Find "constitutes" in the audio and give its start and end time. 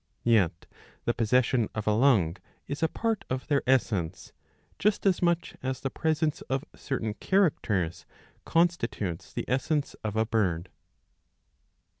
8.43-9.31